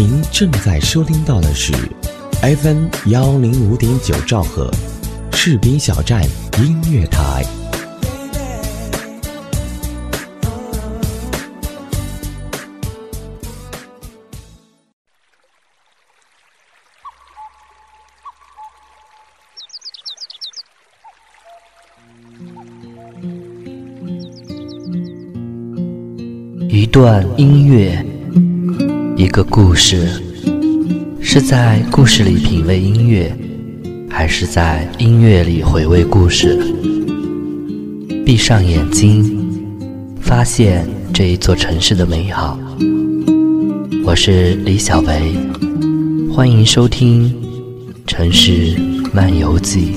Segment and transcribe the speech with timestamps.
[0.00, 1.74] 您正在收听到的是
[2.40, 4.70] FM 幺零五点九兆赫，
[5.30, 6.24] 士兵小站
[6.58, 7.44] 音乐台。
[26.70, 28.02] 一段音乐，
[29.20, 30.08] 一个故事，
[31.20, 33.30] 是在故事里品味音乐，
[34.08, 36.58] 还是在音乐里回味故事？
[38.24, 39.46] 闭上眼睛，
[40.22, 42.58] 发现这一座城市的美好。
[44.06, 45.34] 我是李小维，
[46.32, 47.30] 欢迎收听
[48.06, 48.74] 《城市
[49.12, 49.92] 漫游记》。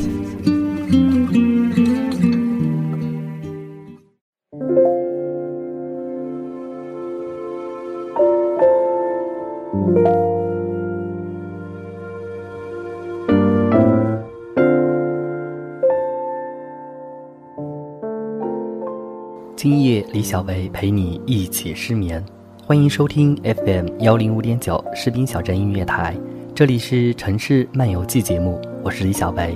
[19.55, 22.23] 今夜，李小维陪你一起失眠。
[22.65, 26.15] 欢迎收听 FM 幺零五点九士兵小镇音乐台，
[26.55, 29.55] 这里是城市漫游记节目，我是李小维。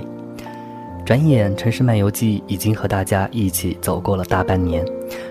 [1.04, 4.86] 转眼，城市漫游记已经和大家一起走过了大半年，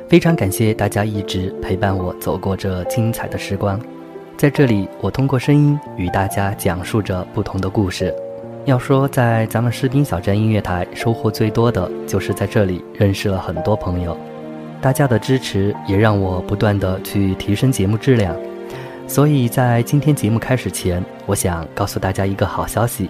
[0.10, 3.80] 非常感谢大家一直陪伴我走过这精彩的时光。
[4.38, 8.14] 在这里，我通过声音与大家讲述着不同的故事。
[8.66, 14.16] 要说在咱们士兵小镇音乐台收获最多的，就是在这里认识了很多朋友。
[14.80, 18.36] 大家的支持也让我不断的去提升节目质量，
[19.08, 23.10] 所以在今天节目开始前，我想告诉大家一个好消息：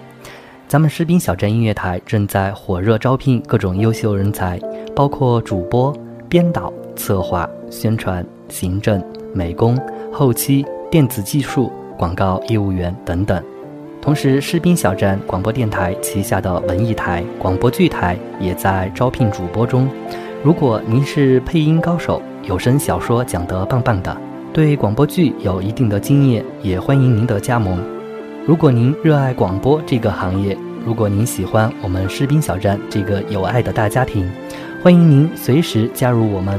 [0.66, 4.58] 咱们士兵小镇音乐台正在火热招聘各种优秀人才，
[4.96, 5.94] 包括主播、
[6.26, 9.04] 编导、策划、宣传、行政、
[9.34, 9.78] 美工、
[10.10, 13.42] 后期、电子技术、广告业务员等等。
[14.00, 19.86] 同时，士兵小站广播电台旗下的文艺台、广播剧台也在招聘主播中。
[20.42, 24.16] 如果您是配音高手，有声小说讲得棒棒的，
[24.50, 27.78] 对广播剧有一定的经验，也欢迎您的加盟。
[28.46, 34.26] 如果您热爱广播这个行业，如果您喜欢我们士兵小站这个有爱的大家庭，
[34.82, 36.58] 欢迎您随时加入我们。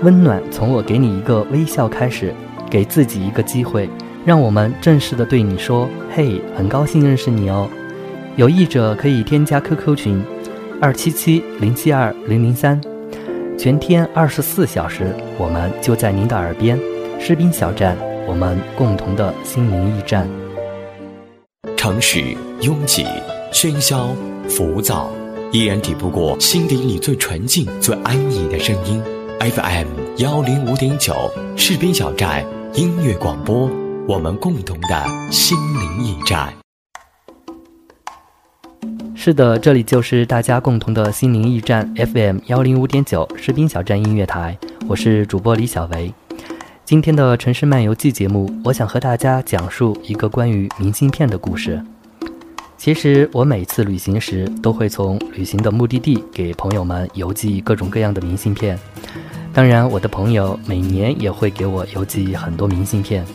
[0.00, 2.32] 温暖从我给你一个微笑开始，
[2.68, 3.88] 给自己一个机会，
[4.24, 7.68] 让我们正式的对你说：“嘿，很高兴认识你哦。”
[8.36, 10.22] 有意者可以添加 QQ 群：
[10.80, 12.80] 二七七零七二零零三。
[13.58, 16.78] 全天二十四小时，我们就在您的耳边。
[17.18, 17.96] 士兵小站，
[18.28, 20.28] 我们共同的心灵驿站。
[21.76, 22.22] 城市
[22.60, 23.04] 拥挤、
[23.52, 24.10] 喧嚣、
[24.48, 25.10] 浮躁，
[25.50, 29.02] 依然抵不过心底里最纯净、最安逸的声音。
[29.40, 29.86] FM
[30.18, 31.14] 幺零五点九，
[31.56, 33.70] 士兵小站音乐广播，
[34.06, 36.52] 我们共同的心灵驿站。
[39.14, 44.56] 是的，这里就是大家共同的心灵驿站 FM 幺零五点九士兵小站音乐台，
[44.88, 46.12] 我是主播李小维。
[46.84, 51.82] 今天的城市漫游记节目，我想和大家讲述一个关于明信片的故事。
[52.76, 58.78] 其实我每次旅行时，都会从旅行的目的地给朋友们邮寄各种各样的明信片。
[59.58, 63.26] 当然，我的朋友每年也会给我邮寄很多明信片。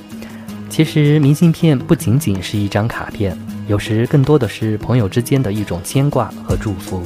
[0.70, 3.38] 其实，明信片不仅仅是一张卡片。
[3.68, 7.04] 有时更多的是朋友之间的一种牵挂和祝福。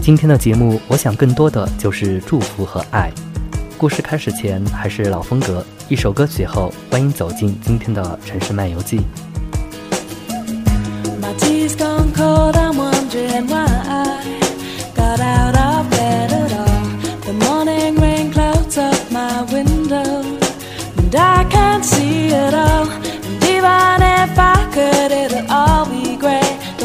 [0.00, 3.12] 今天的节目，我想更多的就是祝福和爱。
[3.76, 9.02] 故事开始前还是老风格，一首歌曲后，欢迎走进今天的城市漫游记。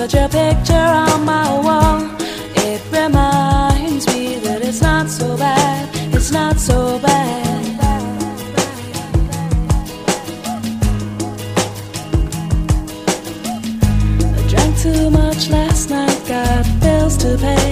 [0.05, 1.99] Put your picture on my wall.
[2.57, 7.79] It reminds me that it's not so bad, it's not so bad.
[14.37, 17.64] I drank too much last night, got bills to pay.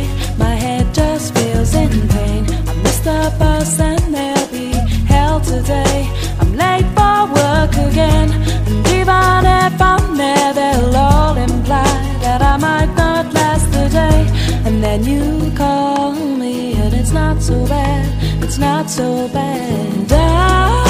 [14.84, 20.12] Then you call me, and it's not so bad, it's not so bad.
[20.12, 20.83] I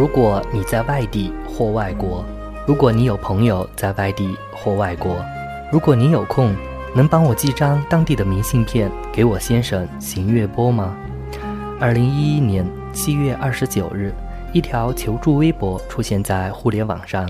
[0.00, 2.24] 如果你在外地或外国，
[2.66, 5.22] 如果你有朋友在外地或外国，
[5.70, 6.56] 如果你有空，
[6.94, 10.96] 能帮我寄张当地的明信片给我先生邢月波吗？
[11.78, 14.10] 二零一一年七月二十九日，
[14.54, 17.28] 一条求助微博出现在互联网上，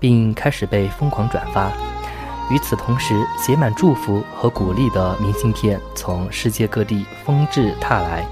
[0.00, 1.70] 并开始被疯狂转发。
[2.50, 8.26] 与此同时，写满祝福和鼓励的明信片从世界各地纷至沓来。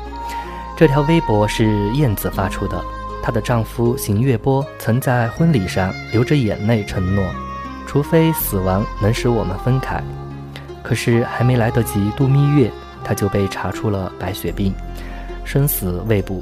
[0.77, 2.85] 这条微博是燕子发出的，
[3.27, 7.25] 她的丈夫邢月波曾在婚礼上流着眼泪承诺，
[7.85, 10.01] 除非死亡能使我们分开。
[10.81, 12.71] 可是还没来得及度蜜月，
[13.03, 14.73] 他就被查出了白血病，
[15.45, 16.41] 生死未卜。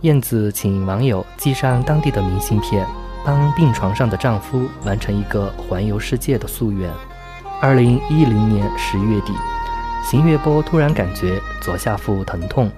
[0.00, 2.86] 燕子请网友寄上当地的明信片，
[3.26, 6.90] 帮病床上的丈夫完成一个环游世界的夙愿。
[7.60, 9.34] 二零一零年十月底，
[10.02, 12.70] 邢月波突然感觉左下腹疼痛，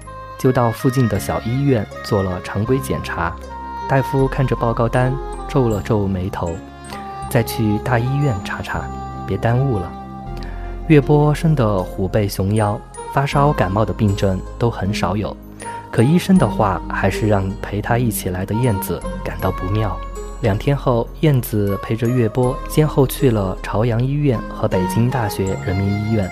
[0.44, 3.34] 就到附近的小医院做了常规检查。
[3.88, 5.10] 大夫看着报告单，
[5.48, 6.54] 皱了皱眉头
[7.32, 8.84] ：“再去大医院查查，
[9.26, 9.90] 别耽误了。”
[10.88, 12.78] 月波生的虎背熊腰，
[13.14, 15.34] 发烧感冒的病症都很少有，
[15.90, 19.96] 可医生的话还是让陪他一起来的燕子感到不妙。
[20.42, 26.30] 两天后，燕子陪着月波先后去了朝阳医院和北京大学人民医院。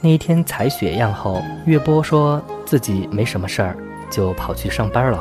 [0.00, 3.76] 那一天采血样后，月波说自己没什么事儿，
[4.10, 5.20] 就跑去上班了。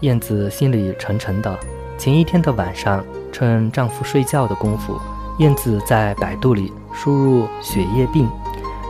[0.00, 1.58] 燕子心里沉沉的。
[1.96, 5.00] 前一天的晚上，趁丈夫睡觉的功夫，
[5.38, 6.72] 燕子在百度里。
[7.00, 8.28] 输入血液病，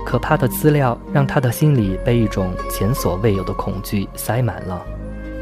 [0.06, 4.82] 可怕的资料让她的心里被一种前所未有的恐惧塞满了。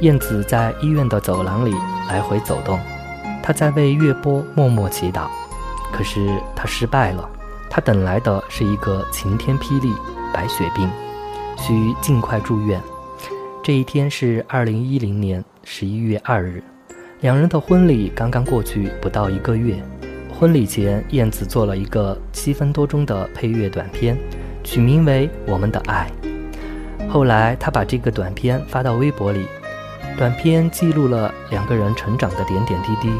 [0.00, 1.72] 燕子在医院的走廊里
[2.08, 2.76] 来回走动，
[3.40, 5.28] 她在为月波默默祈祷。
[5.92, 7.30] 可是她失败了，
[7.68, 9.92] 他等来的是一个晴天霹雳——
[10.32, 10.88] 白血病，
[11.58, 12.80] 需尽快住院。
[13.62, 16.62] 这一天是二零一零年十一月二日，
[17.20, 19.76] 两人的婚礼刚刚过去不到一个月。
[20.38, 24.16] 婚礼前，燕子做了一个七分多钟的配乐短片，
[24.62, 26.10] 取名为《我们的爱》。
[27.10, 29.46] 后来，他把这个短片发到微博里。
[30.18, 33.10] 短片记录了两个人成长的点点滴滴。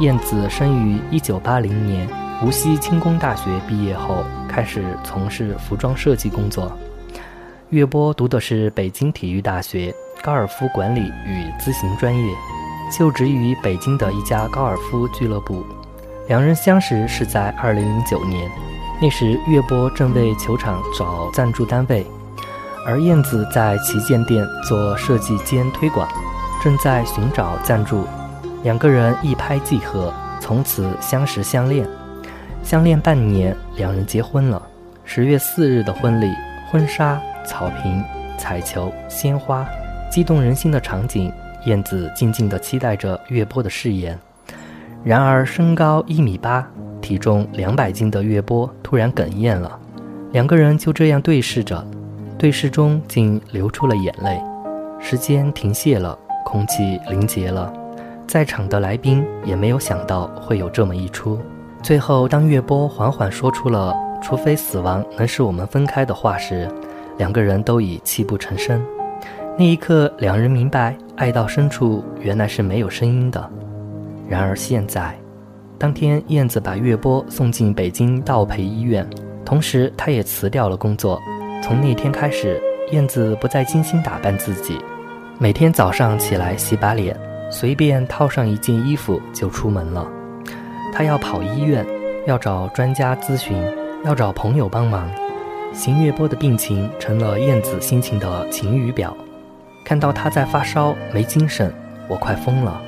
[0.00, 2.08] 燕子生于1980年，
[2.40, 6.72] 无锡轻工大学毕业后开始从事服装设计工作。
[7.70, 12.34] 岳波读的是北京体育大学高尔夫管理与咨询专业，
[12.96, 15.64] 就职于北京的一家高尔夫俱乐部。
[16.28, 18.50] 两人相识是在二零零九年，
[19.00, 22.06] 那时岳波正为球场找赞助单位，
[22.86, 26.08] 而燕子在旗舰店做设计兼推广，
[26.62, 28.04] 正在寻找赞助。
[28.62, 31.88] 两个人一拍即合，从此相识相恋。
[32.62, 34.62] 相恋半年，两人结婚了。
[35.04, 36.30] 十月四日的婚礼，
[36.70, 38.02] 婚纱、草坪、
[38.38, 39.66] 彩球、鲜花，
[40.10, 41.32] 激动人心的场景。
[41.66, 44.18] 燕子静静地期待着月波的誓言。
[45.04, 46.68] 然而，身高一米八、
[47.00, 49.78] 体重两百斤的月波突然哽咽了，
[50.32, 51.84] 两个人就这样对视着，
[52.36, 54.40] 对视中竟流出了眼泪。
[54.98, 57.72] 时间停歇了，空气凝结了，
[58.26, 61.38] 在场的来宾也没有想到会有这么一出。
[61.82, 66.70] 最后，当月波缓缓说出了“除非死亡能使我们分开”的话时，
[67.18, 68.80] 两个人都已泣不成声。
[69.58, 73.50] 那一刻，两人明白，爱到深处原来是没有声音的。
[74.28, 75.12] 然而现在，
[75.76, 79.04] 当天燕子把月波送进北京道培医院，
[79.44, 81.20] 同时她也辞掉了工作。
[81.60, 82.62] 从那天开始，
[82.92, 84.78] 燕子不再精心打扮自己，
[85.36, 87.18] 每天早上起来洗把脸，
[87.50, 90.06] 随便套上一件衣服就出门了。
[90.92, 91.84] 他要跑医院，
[92.26, 93.56] 要找专家咨询，
[94.04, 95.10] 要找朋友帮忙。
[95.72, 99.16] 邢月波的病情成了燕子心情的晴雨表。
[99.82, 101.72] 看到他在发烧没精神，
[102.08, 102.80] 我快疯了。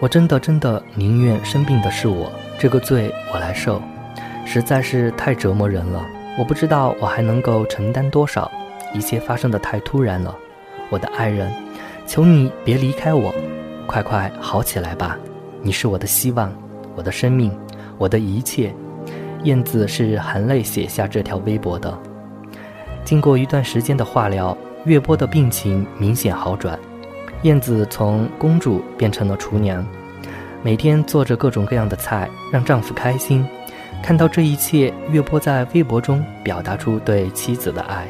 [0.00, 3.80] 我真的真的宁愿生病的是我，这个罪我来受，
[4.46, 6.02] 实在是太折磨人了。
[6.38, 8.50] 我不知道我还能够承担多少，
[8.94, 10.34] 一切发生的太突然了。
[10.88, 11.52] 我的爱人，
[12.06, 13.34] 求你别离开我，
[13.86, 15.18] 快快好起来吧。
[15.60, 16.50] 你是我的希望，
[16.96, 17.52] 我的生命，
[17.98, 18.74] 我的一切。
[19.44, 21.98] 燕子是含泪写下这条微博的。
[23.04, 26.78] 经过一段时间的化疗，月波的病情明显好转。
[27.42, 29.82] 燕子从公主变成了厨娘，
[30.62, 33.46] 每天做着各种各样的菜，让丈夫开心。
[34.02, 38.06] 看到这一切，月波在微博中表达出对妻子的爱。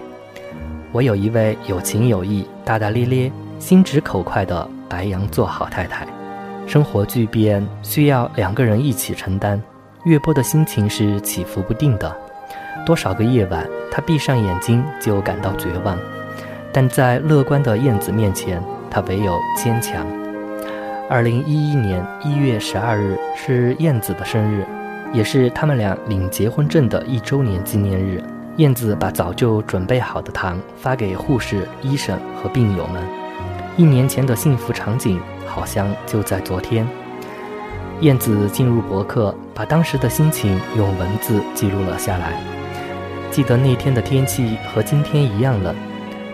[0.90, 6.04] 我有一位有情有义、大大咧咧、心直口快的白羊座好太太。
[6.70, 9.60] 生活巨变需要两个人一起承担。
[10.04, 12.16] 月波的心情是起伏不定的，
[12.86, 15.98] 多少个夜晚，他闭上眼睛就感到绝望，
[16.72, 18.62] 但在乐观的燕子面前。
[18.88, 20.06] 他唯有坚强。
[21.08, 24.64] 二零一一年一月十二日是燕子的生日，
[25.12, 28.22] 也是他们俩领结婚证的一周年纪念日。
[28.58, 33.02] 燕子把早就准备好的糖发给护士、医生和病友们。
[33.76, 36.86] 一年前的幸福场景，好像就在昨天。
[38.00, 42.32] 燕子进入博客，把当时的心情用文字记录了下来。
[43.30, 45.74] 记得那天的天气和今天一样冷，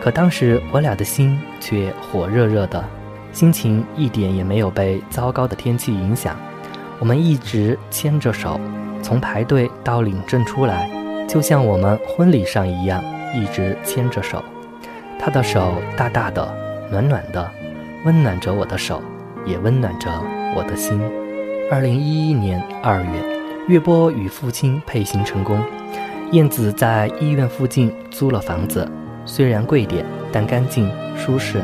[0.01, 2.85] 可当时我俩的心却火热热的。
[3.33, 6.37] 心情一点也没有被糟糕的天气影响，
[6.99, 8.59] 我们一直牵着手，
[9.03, 10.89] 从排队到领证出来，
[11.29, 13.05] 就像我们婚礼上一样，
[13.35, 14.43] 一直牵着手。
[15.19, 16.49] 他的手大大的，
[16.91, 17.51] 暖暖的，
[18.07, 19.03] 温暖着我的手，
[19.45, 20.09] 也温暖着
[20.55, 20.97] 我的心。
[21.69, 23.11] 二零一一年二月，
[23.67, 25.61] 月波与父亲配型成功，
[26.31, 28.89] 燕子在医院附近租了房子，
[29.25, 31.61] 虽然贵点，但干净舒适。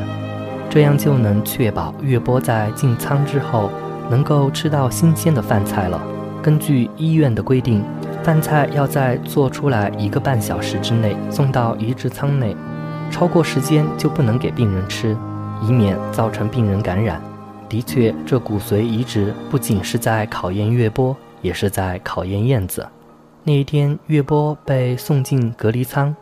[0.69, 3.69] 这样就能确保月波在进仓之后
[4.09, 6.01] 能够吃到新鲜的饭菜了。
[6.41, 7.81] 根据医院的规定，
[8.21, 12.53] 饭菜要在做出来一个半小时之内送到移植仓内，
[13.09, 15.15] 超过时间就不能给病人吃，
[15.67, 17.21] 以免造成病人感染。
[17.69, 22.87] 的确，这骨髓移植不仅是在考验月波，也是在考验燕子。
[23.43, 26.15] 那一天，月波被送进隔离舱，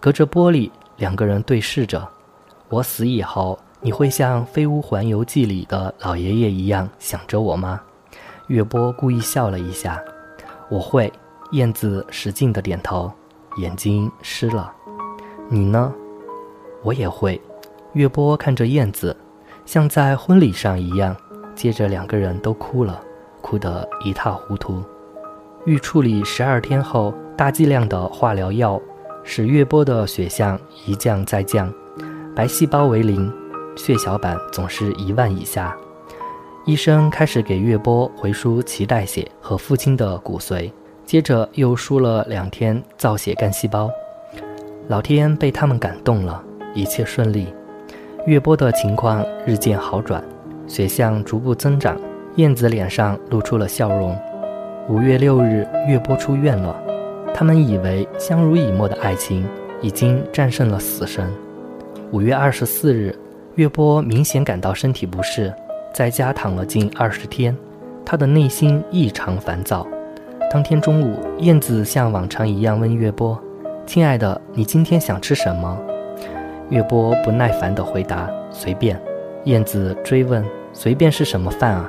[0.00, 2.06] 隔着玻璃，两个人对视着。
[2.68, 3.58] 我死以后。
[3.82, 7.80] 你会像《飞屋环游记》里的老爷爷一样想着我吗？
[8.48, 10.02] 月波故意笑了一下。
[10.68, 11.12] 我会。
[11.52, 13.12] 燕子使劲的点头，
[13.58, 14.72] 眼睛湿了。
[15.48, 15.92] 你呢？
[16.82, 17.40] 我也会。
[17.96, 19.16] 月波看着燕子，
[19.64, 21.16] 像在婚礼上一样。
[21.54, 23.00] 接着两个人都哭了，
[23.40, 24.84] 哭得一塌糊涂。
[25.64, 28.78] 预处理十二天后，大剂量的化疗药
[29.24, 31.72] 使月波的血象一降再降，
[32.34, 33.32] 白细胞为零。
[33.76, 35.74] 血小板总是一万以下，
[36.66, 40.70] 医生开始给月波回输脐带血和父亲的骨髓，
[41.06, 43.90] 接着又输了两天造血干细胞。
[44.88, 47.48] 老天被他们感动了，一切顺利，
[48.26, 50.20] 月波的情况日渐好转，
[50.66, 51.96] 血象逐步增长，
[52.34, 54.18] 燕子脸上露出了笑容。
[54.88, 56.74] 五月六日，月波出院了，
[57.32, 59.46] 他们以为相濡以沫的爱情
[59.80, 61.32] 已经战胜了死神。
[62.10, 63.16] 五月二十四日。
[63.54, 65.50] 月波明显感到身体不适，
[65.94, 67.56] 在家躺了近二十天，
[68.04, 69.86] 他的内心异常烦躁。
[70.50, 73.40] 当天中午，燕子像往常一样问月波
[73.86, 75.78] ：“亲爱的，你今天想吃什么？”
[76.68, 79.00] 月波不耐烦地回答：“随便。”
[79.44, 81.88] 燕子追问：“随便是什么饭啊？”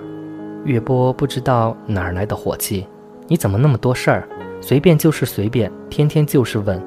[0.66, 2.88] 月波不知道哪儿来的火气
[3.28, 4.28] ：“你怎么那么多事儿？
[4.62, 6.82] 随便就是随便，天天就是问。”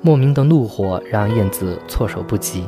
[0.00, 2.64] 莫名的怒火让燕子措手不及。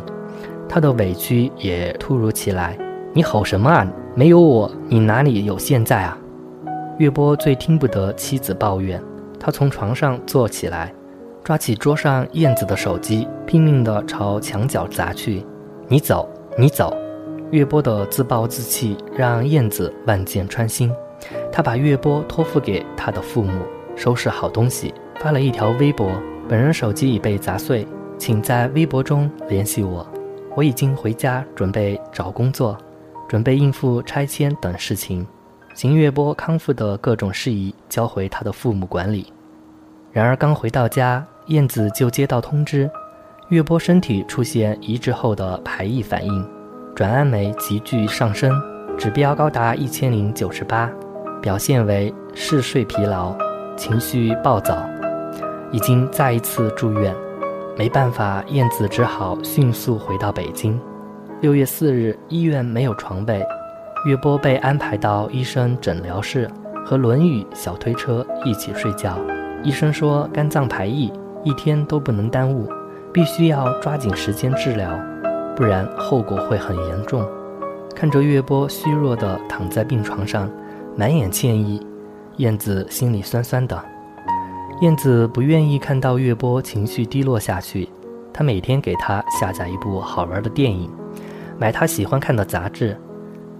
[0.68, 2.76] 他的委屈也突如其来，
[3.12, 3.86] 你吼什么啊？
[4.14, 6.18] 没有我，你哪里有现在啊？
[6.98, 9.00] 月波最听不得妻子抱怨，
[9.38, 10.92] 他从床上坐起来，
[11.46, 15.46] 抓起桌上燕子的手机，拼命地朝墙角砸去。
[15.86, 16.92] 你走，你走！
[17.52, 20.92] 月波的自暴自弃让燕子万箭穿心，
[21.52, 23.62] 他把月波托付给他的父母，
[23.94, 26.10] 收拾好东西，发了一条微博：
[26.48, 27.86] 本人手机已被砸碎，
[28.18, 30.04] 请在微博中联系我。
[30.56, 32.76] 我已经回家，准备找工作，
[33.28, 35.24] 准备应付拆迁等事情，
[35.76, 39.32] 邢月波康复的各种事宜交回他的父母管理。
[40.10, 42.90] 然而刚回到家，燕子就接到通知，
[43.48, 46.44] 月波身体出现移植后的排异反应，
[46.92, 48.52] 转氨酶急剧上升，
[48.98, 50.90] 指标高达一千零九十八，
[51.40, 53.32] 表现为嗜睡疲劳、
[53.76, 54.76] 情绪暴躁，
[55.70, 57.14] 已经再一次住院。
[57.78, 60.80] 没办法，燕子只好迅速回到北京。
[61.42, 63.40] 六月四日，医院没有床位，
[64.04, 66.50] 月波被安排到医生诊疗室，
[66.84, 69.16] 和轮椅、小推车一起睡觉。
[69.62, 71.12] 医生说肝脏排异，
[71.46, 72.68] 一天都不能耽误，
[73.12, 74.90] 必须要抓紧时间治疗，
[75.54, 77.24] 不然后果会很严重。
[77.94, 80.50] 看着月波虚弱地躺在病床上，
[80.96, 81.80] 满眼歉意，
[82.38, 83.80] 燕子心里酸酸的。
[84.80, 87.88] 燕子不愿意看到月波情绪低落下去，
[88.32, 90.90] 她每天给他下载一部好玩的电影，
[91.60, 92.98] 买他喜欢看的杂志，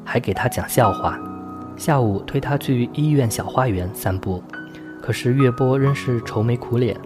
[0.04, 1.16] 还给他讲笑话。
[1.76, 4.42] 下午推他去医院小花园散步，
[5.00, 6.96] 可是月波仍是愁眉苦脸。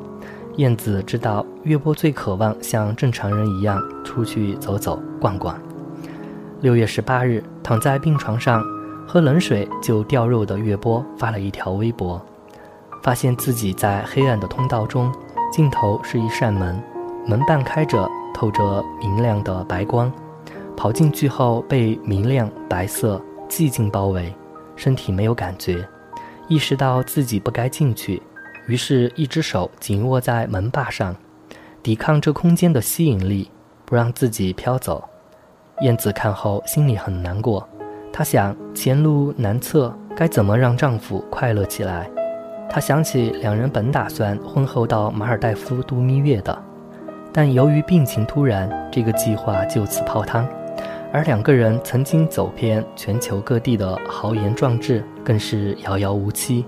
[0.60, 5.58] 燕子知道月波最渴望像正常人一样出去走走逛逛。
[6.60, 8.62] 六月十八日，躺在病床上
[9.08, 12.20] 喝冷水就掉肉的月波发了一条微博。
[13.02, 15.10] 发现自己在黑暗的通道中，
[15.50, 16.78] 尽头是一扇门，
[17.26, 20.12] 门半开着，透着明亮的白光。
[20.76, 24.34] 跑进去后，被明亮白色、寂静包围，
[24.76, 25.82] 身体没有感觉，
[26.48, 28.22] 意识到自己不该进去，
[28.70, 31.16] 于是，一只手紧握在门把上，
[31.82, 33.50] 抵抗这空间的吸引力，
[33.84, 35.02] 不让自己飘走。
[35.80, 37.68] 燕子看后心里很难过，
[38.12, 42.08] 她想前路难测，该怎么让丈夫快乐起来？
[42.68, 46.56] 她想起两人本打算婚后到马尔代夫度蜜月的，
[47.32, 50.46] 但由于病情突然，这个计划就此泡汤。
[51.12, 56.64] 而两个人曾经走遍全球各地的豪言壮志，更是遥遥无期。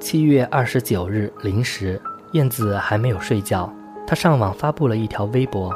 [0.00, 2.00] 七月二十九日零时，
[2.32, 3.70] 燕子还没有睡觉，
[4.06, 5.74] 她上网发布了一条微博：“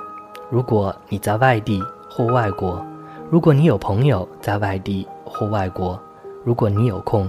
[0.48, 2.85] 如果你在外地或外国，
[3.30, 6.00] 如果你有朋友在外地或外国，
[6.44, 7.28] 如果你有空，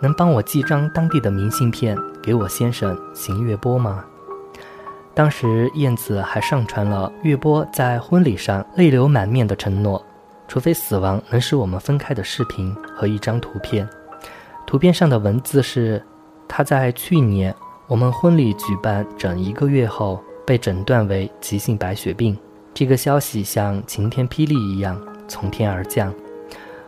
[0.00, 4.04] 能帮我寄张当地的明信片给我先生邢月波吗？”
[5.14, 10.04] 当时燕子还上传了月波在婚礼上泪流满面的承诺，
[10.46, 13.88] 除非死亡能使我们分开的视频和一张图片。
[14.66, 16.04] 图片上的文字是：
[16.48, 17.54] 他在去年
[17.86, 22.36] 我们婚礼举办整一个月后被诊断为急性白血病。
[22.72, 26.12] 这个消息像晴天霹雳一样从天而降，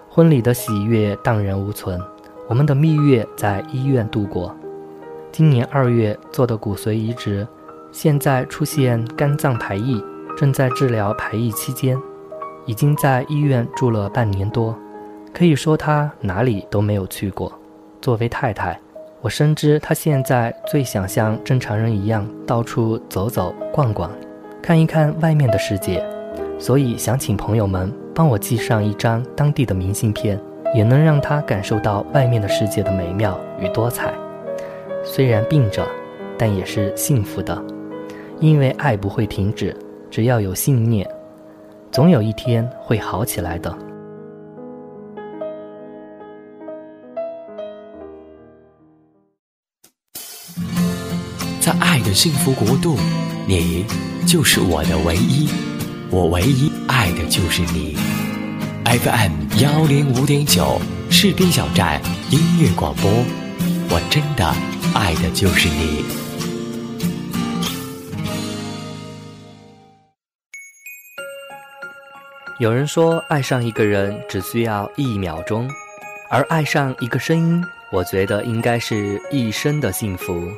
[0.08, 2.00] 婚礼的喜悦荡然无存，
[2.48, 4.54] 我们的蜜月在医院度过。
[5.30, 7.46] 今年二月做的骨髓移植。
[7.92, 10.02] 现在出现肝脏排异，
[10.36, 11.96] 正在治疗排异期间，
[12.66, 14.78] 已经在医院住了半年多，
[15.32, 17.50] 可以说他哪里都没有去过。
[18.02, 18.78] 作为太太，
[19.22, 24.10] 我深知他现在最想像正常人一样到处走走逛逛，
[24.62, 26.04] 看一看外面的世界，
[26.58, 30.38] 所以想请朋友们帮我寄上一张当地的明信片，
[30.74, 34.12] 也能让他感受到外面的世界的美妙与多彩。
[35.02, 35.84] 虽然病着，
[36.38, 37.60] 但也是幸福的。
[38.38, 39.74] 因为爱不会停止，
[40.10, 41.08] 只要有信念，
[41.90, 43.74] 总有一天会好起来的。
[52.06, 52.96] 的幸福国度，
[53.48, 53.84] 你
[54.28, 55.48] 就是我的唯一，
[56.08, 57.96] 我唯一爱的就是你。
[58.84, 63.10] FM 幺零五点九士兵小站音乐广播，
[63.90, 64.46] 我真的
[64.94, 66.04] 爱的就是你。
[72.60, 75.68] 有人说，爱上一个人只需要一秒钟，
[76.30, 80.48] 而爱上一个声音，我觉得应该是一生的幸福。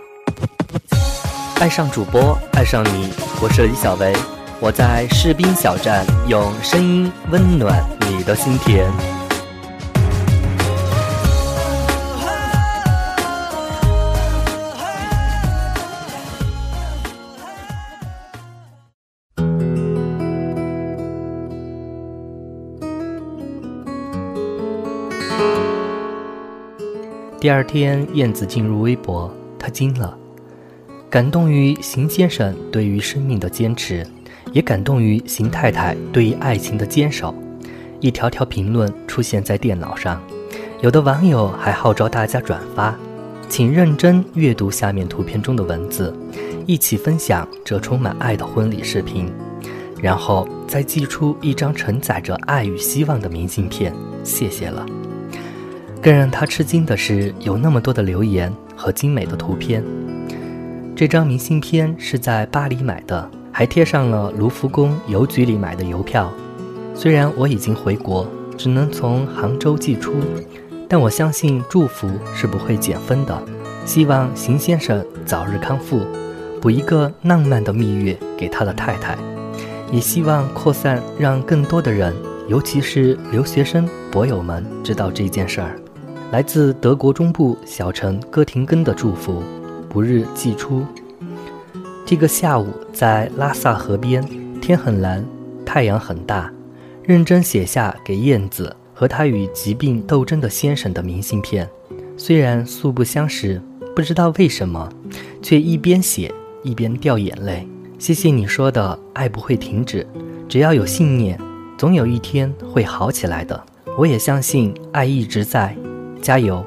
[1.61, 4.15] 爱上主播，爱上你，我是李小维，
[4.61, 8.89] 我在士兵小站，用声音温暖你的心田。
[27.41, 30.17] 第二天，燕子进入微博，她惊了，
[31.11, 34.07] 感动于邢先生对于生命的坚持，
[34.53, 37.35] 也感动于邢太太对于爱情的坚守。
[37.99, 40.23] 一条条评论出现在电脑上，
[40.83, 42.95] 有的网友还号召大家转发，
[43.49, 46.15] 请认真阅读下面图片中的文字，
[46.67, 49.33] 一起分享这充满爱的婚礼视频，
[50.03, 53.95] 然后再寄出一张承载着爱与希望的明信片。
[54.25, 54.85] 谢谢了。
[56.03, 59.83] 更让他吃惊的是，有那么多的留言和精美的图片。
[60.99, 66.29] 这张明信片是在巴黎买的，还贴上了卢浮宫邮局里买的邮票。
[66.93, 70.15] 虽然我已经回国，只能从杭州寄出，
[70.89, 73.43] 但我相信祝福是不会减分的。
[73.85, 76.01] 希望邢先生早日康复，
[76.61, 79.17] 补一个浪漫的蜜月给他的太太，
[79.93, 82.13] 也希望扩散，让更多的人，
[82.49, 85.79] 尤其是留学生博友们知道这件事儿。
[86.33, 89.45] 来自德国中部小城哥廷根的祝福，
[89.89, 90.85] 不日寄出。
[92.05, 94.23] 这个下午在拉萨河边，
[94.61, 95.25] 天很蓝，
[95.65, 96.53] 太阳很大。
[97.03, 101.69] 认真写下给燕子和他与疾病斗争的先生的明信片。
[102.17, 103.61] 虽然素不相识，
[103.95, 104.89] 不知道为什么，
[105.41, 107.67] 却一边写一边掉眼泪。
[107.99, 110.07] 谢谢你说的爱不会停止，
[110.49, 111.39] 只要有信念，
[111.77, 113.63] 总有一天会好起来的。
[113.97, 115.77] 我也相信爱一直在。
[116.21, 116.65] 加油！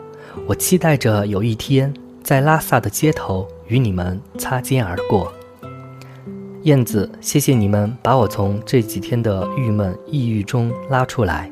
[0.47, 1.93] 我期待着有一天
[2.31, 5.33] 在拉萨的街头与你们擦肩而过。
[6.63, 11.51] 燕子，谢谢你们把我从这几天的郁闷抑郁中拉出来。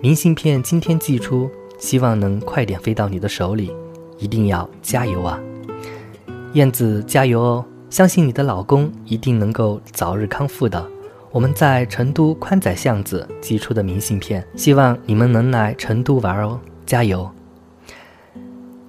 [0.00, 3.70] 明信片今天寄出，希望能快点飞到你的手里。
[4.16, 5.38] 一定要加油啊！
[6.54, 7.64] 燕子，加油哦！
[7.90, 10.82] 相信你的老公一定能够早日康复的。
[11.32, 17.30] 我们在成都宽窄巷子寄出的明信片，希望你们能来成都玩哦，加油！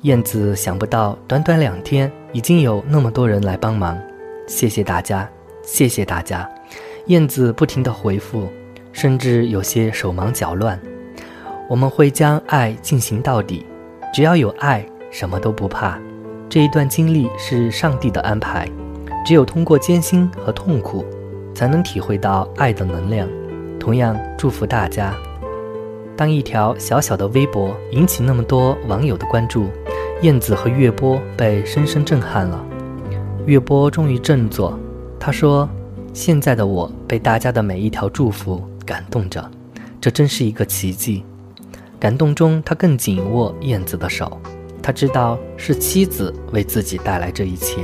[0.06, 3.98] 燕子想不到，短短两天已经有那么多人来帮忙，
[4.46, 5.28] 谢谢大家，
[5.64, 6.48] 谢谢大家。
[7.08, 8.48] 燕子不停地回复，
[8.94, 10.80] 甚至有些手忙脚乱。
[11.68, 13.66] 我们会将爱进行到底，
[14.14, 16.00] 只要有爱，什么都不怕。
[16.48, 18.70] 这一段经历是上帝的安排，
[19.26, 21.04] 只有通过艰辛和痛苦。
[21.56, 23.28] 才能体会到爱的能量。
[23.80, 25.16] 同样祝福大家。
[26.18, 29.70] 当一条小小的微博引起那么多网友的关注，
[30.22, 32.66] 燕子和月波被深深震撼了。
[33.46, 34.80] 月波终于振作，
[35.20, 35.70] 他说
[36.14, 39.52] ：“现在的我被大家的每一条祝福感动着，
[40.00, 41.24] 这真是一个奇迹。”
[42.00, 44.40] 感动中，他更紧握燕子的手，
[44.82, 47.82] 他知道是妻子为自己带来这一切。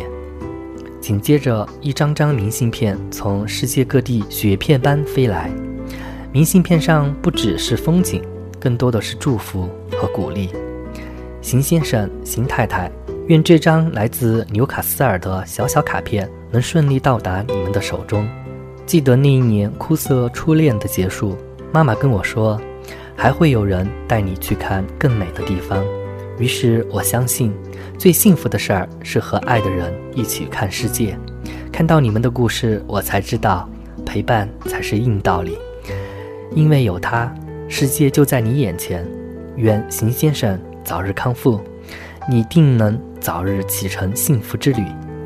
[1.00, 5.52] 紧接着，一张张明信片从世界各地雪片般飞来。
[6.34, 8.24] 明信片上不只是风景，
[8.58, 10.50] 更多的是祝福和鼓励。
[11.42, 12.90] 邢先生、邢太太，
[13.28, 18.26] 愿这张来自纽卡斯尔的小小卡片能顺利到达你们的手中。
[18.86, 21.36] 记得那一年枯涩初恋的结束，
[21.74, 22.58] 妈妈跟我说，
[23.14, 25.84] 还会有人带你去看更美的地方。
[26.40, 27.54] 于是我相信。
[27.98, 31.16] 最幸福的事儿是和爱的人一起看世界。
[31.72, 33.70] 看到你们的故事，我才知道
[34.04, 35.56] 陪伴才是硬道理。
[36.54, 37.34] 因为有他，
[37.70, 39.06] 世界就在你眼前。
[39.56, 41.60] 愿邢先生早日康复，
[42.30, 44.84] 你定能早日启程幸福之旅。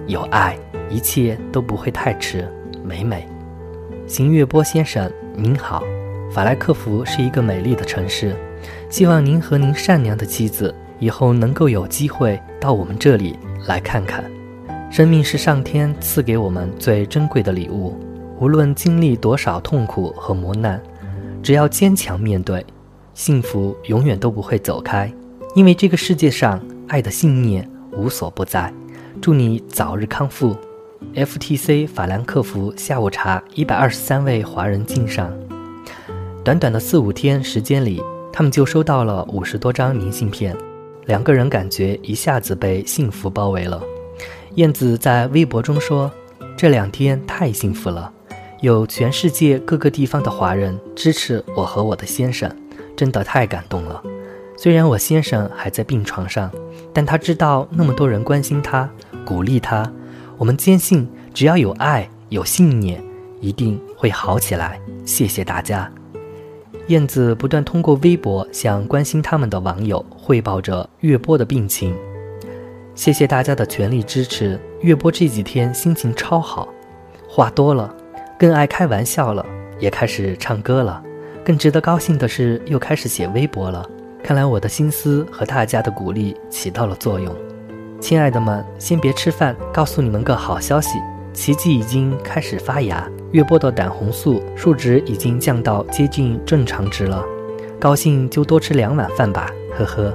[0.08, 0.58] 有爱，
[0.90, 2.48] 一切都不会太迟。
[2.84, 3.28] 美美，
[4.08, 5.84] 邢月波先生您好，
[6.32, 8.36] 法兰克福是一个美丽的城市，
[8.90, 10.74] 希望您和您善良的妻子。
[10.98, 14.24] 以后能够有机会到我们这里来看看，
[14.90, 18.00] 生命是上天赐给我们最珍贵的礼物。
[18.40, 20.82] 无论经历多少痛苦和磨难，
[21.46, 22.66] 只要坚强面对，
[23.14, 25.14] 幸福永远都不会走开。
[25.54, 28.74] 因为这个世界上爱的信念无所不在。
[29.22, 30.58] 祝你早日康复。
[31.14, 35.32] FTC 法兰克福下午茶，一百二十三位华人敬上。
[36.44, 38.02] 短短的四五天时间里，
[38.34, 40.58] 他们就收到了五十多张明信片。
[41.06, 43.80] 两个人感觉一下子被幸福包围了。
[44.56, 46.12] 燕子在微博中说
[46.58, 48.12] ：“这两天太幸福了，
[48.66, 52.52] 有全世界各个地方的华人支持我和我的先生，
[52.96, 54.02] 真的太感动了。
[54.58, 56.50] 虽然我先生还在病床上，
[56.92, 58.90] 但他知道那么多人关心他、
[59.24, 59.88] 鼓励他。
[60.36, 63.00] 我们坚信，只要有爱、有信念，
[63.40, 64.82] 一定会好起来。
[65.06, 65.88] 谢谢大家。”
[66.90, 71.96] 燕子不断通过微博向关心他们的网友汇报着月波的病情。
[72.96, 76.68] 谢谢大家的全力支持，月波这几天心情超好，
[77.30, 77.96] 话多了，
[78.38, 79.46] 更爱开玩笑了，
[79.80, 81.02] 也开始唱歌了。
[81.44, 83.88] 更值得高兴的是，又开始写微博了。
[84.24, 87.34] 看来我的心思和大家的鼓励起到了作用。
[88.02, 91.00] 亲爱的们，先别吃饭，告诉你们个好消息。
[91.34, 97.24] 奇迹已经开始发芽，月波的胆红素数值已经降到接近正常值了。
[97.80, 100.14] 高兴就多吃两碗饭吧，呵呵。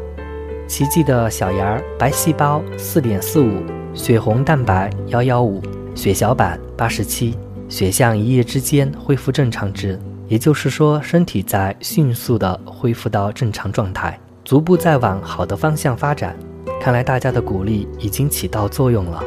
[0.66, 3.62] 奇迹的小芽儿白细胞四点四五，
[3.94, 5.62] 血红蛋白幺幺五，
[5.94, 7.36] 血小板八十七，
[7.70, 16.36] 血象一夜之间恢复正常值，也就是说身体在迅速的恢复到正常状态，逐步在往好的方向发展。
[16.80, 19.22] 看来大家的鼓励已经起到作用了。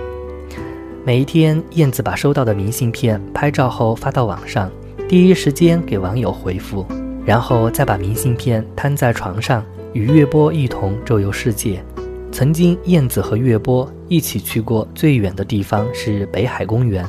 [1.05, 4.69] 每一天，燕子把收到的明信片拍照后发到网上，
[5.07, 6.85] 第一时间给网友回复，
[7.25, 11.81] 然后再把明信片摊在床上，与月波一同周游世界。
[12.29, 17.05] 曾经，燕子和月波一起去过最远的地方是北海公园，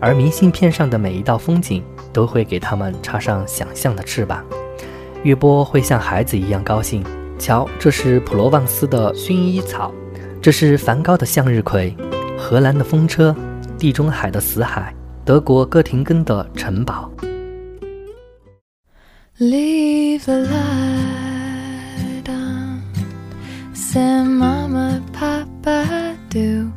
[0.00, 4.44] 而明信片上的每一道风景都会给他们插上想象的翅膀。
[5.22, 7.02] 月波会像孩子一样高兴，
[7.38, 9.92] 瞧，这是普罗旺斯的薰衣草，
[10.42, 11.96] 这是梵高的向日葵。
[12.36, 13.34] 荷兰的风车，
[13.78, 17.10] 地中海的死海，德国哥廷根的城堡。
[19.38, 22.82] Leave the light on,
[23.74, 26.70] say mama, papa do.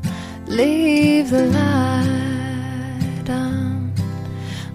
[0.47, 2.16] Leave the light
[3.29, 3.91] on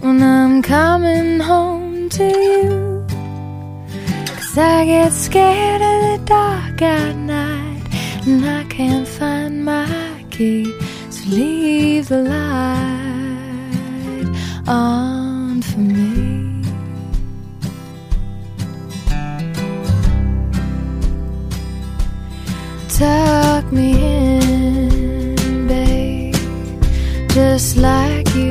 [0.00, 3.06] when I'm coming home to you.
[4.36, 7.82] Cause I get scared of the dark at night
[8.26, 12.92] and I can't find my key to leave the light
[14.68, 16.62] on for me.
[22.98, 23.90] Tuck me
[24.34, 26.34] in, babe,
[27.30, 28.41] just like you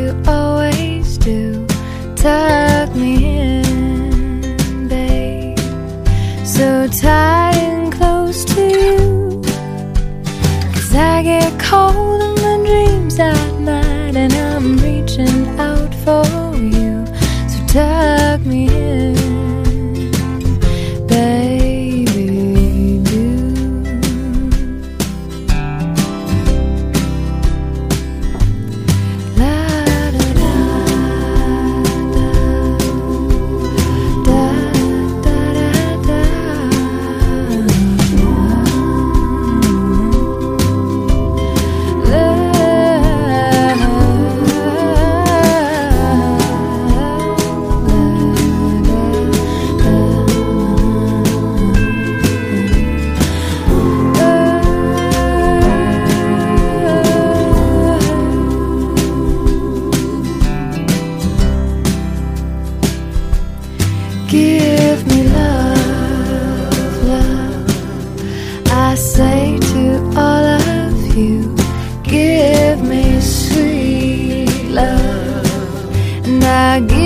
[68.91, 71.55] I say to all of you,
[72.03, 75.95] give me sweet love,
[76.27, 77.00] and I give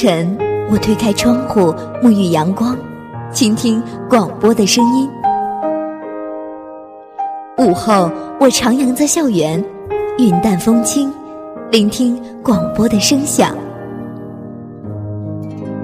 [0.00, 0.34] 晨，
[0.70, 2.74] 我推开窗户，沐浴阳光，
[3.30, 5.06] 倾听广播的声音。
[7.58, 8.10] 午后，
[8.40, 9.62] 我徜徉在校园，
[10.16, 11.12] 云淡风轻，
[11.70, 13.54] 聆听广播的声响。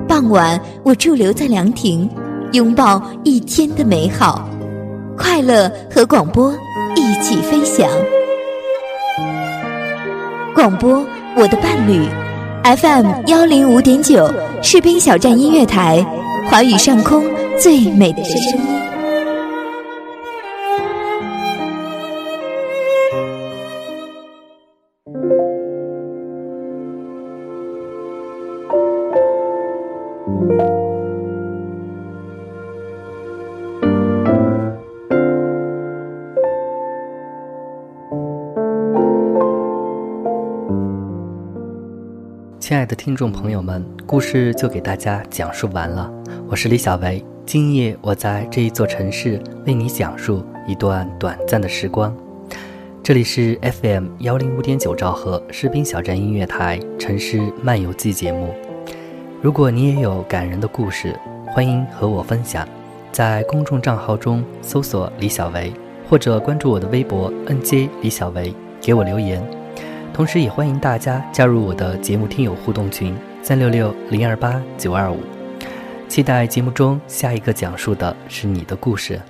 [0.08, 2.08] 傍晚，我驻留在凉亭，
[2.52, 4.48] 拥抱一天的美好，
[5.14, 6.54] 快乐和广播
[6.94, 7.86] 一起飞翔。
[10.54, 11.04] 广播，
[11.36, 12.08] 我的伴侣。
[12.66, 14.28] FM 幺零五点九，
[14.60, 16.04] 士兵小站音乐台，
[16.50, 17.22] 华语上空
[17.56, 18.85] 最美的声音。
[42.86, 46.08] 的听众朋友们，故事就给大家讲述完了。
[46.48, 52.16] 我是李小维，今夜我在这一座城市为你讲述一段短暂的时光。
[53.02, 58.54] 这里是 FM 幺零五点九兆赫士兵小站音乐台城市漫游记节目。
[59.42, 61.18] 如果你也有感人的故事，
[61.48, 62.68] 欢迎和我分享，
[63.10, 65.72] 在公众账号中搜索李小维，
[66.08, 69.42] 或者关注我的微博 NJ 李小维，给我留言。
[70.16, 75.18] 同时，也欢迎大家加入我的节目听友互动群三六六零二八九二五，
[76.08, 79.20] 期待节目中下一个讲述的是你的故事。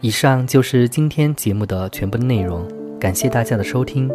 [0.00, 2.66] 以上就是今天节目的全部内容，
[2.98, 4.10] 感谢大家的收听。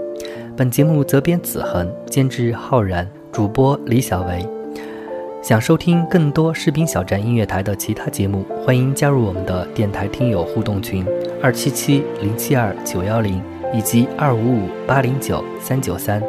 [0.58, 4.46] 本节目责编子恒，监制浩然，主播李小维。
[5.42, 11.06] 想收听更多士兵小站音乐台的其他节目，欢迎加入我们的电台听友互动群
[11.42, 13.42] 二七七零七二九幺零。
[13.74, 16.22] 以及二五五八零九三九三，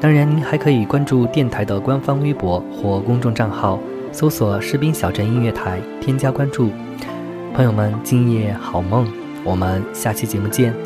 [0.00, 3.78] 当然您还可以关注电台的官方微博或公众账号，
[4.12, 6.70] 搜索“士兵小镇音乐台”，添加关注。
[7.54, 9.06] 朋友们，今夜好梦，
[9.42, 10.85] 我们下期节目见。